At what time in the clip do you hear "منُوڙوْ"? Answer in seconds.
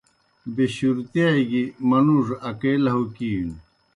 1.89-2.35